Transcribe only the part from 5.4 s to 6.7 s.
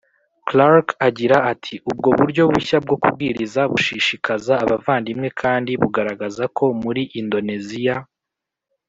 kandi bugaragaza ko